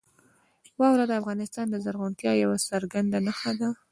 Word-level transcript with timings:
واوره 0.79 1.05
د 1.07 1.13
افغانستان 1.21 1.65
د 1.69 1.75
زرغونتیا 1.85 2.31
یوه 2.43 2.57
څرګنده 2.69 3.17
نښه 3.25 3.51
ده. 3.59 3.69